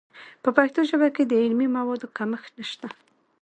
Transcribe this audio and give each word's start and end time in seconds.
په 0.43 0.49
پښتو 0.57 0.79
ژبه 0.89 1.07
کې 1.15 1.23
د 1.25 1.33
علمي 1.43 1.67
موادو 1.77 2.07
کمښت 2.17 2.51
نشته. 2.59 2.87